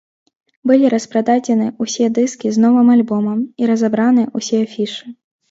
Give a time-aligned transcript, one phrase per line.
[0.69, 5.05] Былі распрададзены ўсе дыскі з новым альбомам і разабраны ўсе афішы.